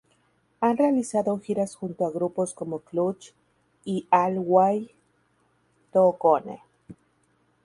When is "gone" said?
6.19-6.63